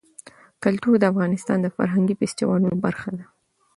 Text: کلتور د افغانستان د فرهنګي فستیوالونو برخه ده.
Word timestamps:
کلتور 0.63 0.95
د 0.99 1.03
افغانستان 1.13 1.57
د 1.61 1.67
فرهنګي 1.75 2.15
فستیوالونو 2.19 2.77
برخه 2.85 3.09
ده. 3.17 3.25